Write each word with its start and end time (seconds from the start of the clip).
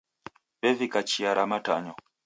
W'evika 0.61 0.99
chia 1.09 1.31
ra 1.37 1.45
matanyo. 1.51 1.93